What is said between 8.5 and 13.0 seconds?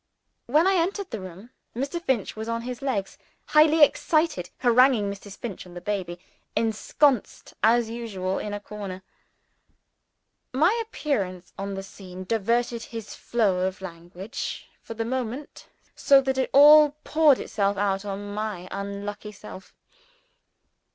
a corner. My appearance on the scene diverted